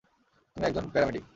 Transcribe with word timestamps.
তুমি 0.57 0.65
একজন 0.67 0.85
প্যারামেডিক। 0.93 1.23